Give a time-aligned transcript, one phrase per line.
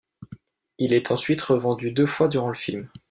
[0.79, 2.89] Il est ensuite revendu deux fois durant le film.